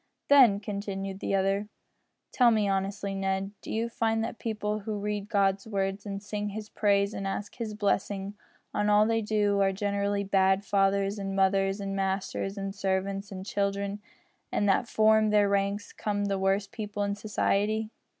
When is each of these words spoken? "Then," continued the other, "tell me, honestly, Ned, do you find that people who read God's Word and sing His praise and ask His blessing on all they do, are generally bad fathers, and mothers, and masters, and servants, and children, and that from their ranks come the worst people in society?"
"Then," 0.29 0.59
continued 0.59 1.19
the 1.19 1.35
other, 1.35 1.67
"tell 2.31 2.49
me, 2.49 2.67
honestly, 2.67 3.13
Ned, 3.13 3.51
do 3.61 3.71
you 3.71 3.87
find 3.87 4.23
that 4.23 4.39
people 4.39 4.79
who 4.79 4.97
read 4.97 5.29
God's 5.29 5.67
Word 5.67 6.03
and 6.07 6.23
sing 6.23 6.49
His 6.49 6.69
praise 6.71 7.13
and 7.13 7.27
ask 7.27 7.53
His 7.57 7.75
blessing 7.75 8.33
on 8.73 8.89
all 8.89 9.05
they 9.05 9.21
do, 9.21 9.59
are 9.61 9.71
generally 9.71 10.23
bad 10.23 10.65
fathers, 10.65 11.19
and 11.19 11.35
mothers, 11.35 11.79
and 11.79 11.95
masters, 11.95 12.57
and 12.57 12.73
servants, 12.73 13.31
and 13.31 13.45
children, 13.45 14.01
and 14.51 14.67
that 14.67 14.87
from 14.87 15.29
their 15.29 15.47
ranks 15.47 15.93
come 15.93 16.25
the 16.25 16.39
worst 16.39 16.71
people 16.71 17.03
in 17.03 17.13
society?" 17.13 17.91